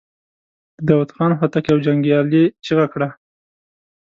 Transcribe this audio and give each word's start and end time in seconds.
د 0.77 0.79
داوود 0.87 1.09
خان 1.15 1.31
هوتک 1.39 1.63
يوه 1.71 1.83
جنګيالې 1.85 2.43
چيغه 2.65 2.85
کړه. 2.93 3.09